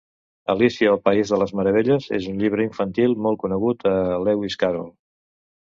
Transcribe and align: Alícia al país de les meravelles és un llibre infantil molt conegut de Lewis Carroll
Alícia 0.53 0.87
al 0.93 0.97
país 1.09 1.33
de 1.33 1.37
les 1.41 1.53
meravelles 1.59 2.09
és 2.19 2.25
un 2.31 2.41
llibre 2.45 2.67
infantil 2.71 3.15
molt 3.27 3.41
conegut 3.45 3.89
de 3.89 3.95
Lewis 4.29 4.61
Carroll 4.65 4.93